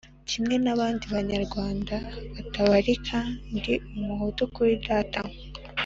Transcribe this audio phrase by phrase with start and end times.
[0.29, 1.95] Kimwe n'abandi banyarwanda
[2.33, 3.17] batabarika,
[3.55, 5.21] ndi Umuhutu kuri Data